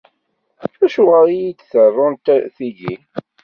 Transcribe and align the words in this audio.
Acuɣer 0.85 1.25
i 1.29 1.35
yi-d-ḍerrunt 1.41 2.25
tigi? 2.55 2.95